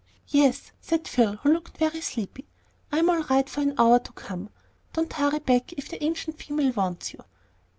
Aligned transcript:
"Yes," 0.29 0.71
said 0.81 1.07
Phil, 1.07 1.33
who 1.35 1.53
looked 1.53 1.77
very 1.77 2.01
sleepy; 2.01 2.45
"I'm 2.91 3.07
all 3.07 3.21
right 3.25 3.47
for 3.47 3.61
an 3.61 3.75
hour 3.77 3.99
to 3.99 4.11
come. 4.13 4.49
Don't 4.93 5.13
hurry 5.13 5.37
back 5.37 5.73
if 5.73 5.89
the 5.89 6.03
ancient 6.03 6.39
female 6.39 6.71
wants 6.73 7.13
you." 7.13 7.23